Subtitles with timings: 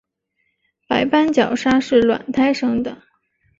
[0.87, 3.03] 白斑角鲨是卵胎生的。